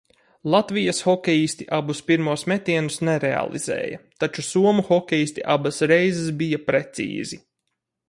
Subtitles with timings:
[0.51, 7.45] Latvijas hokejisti abus pirmos metienus nerealizēja, taču somu hokejisti abas reizes bija precīzi.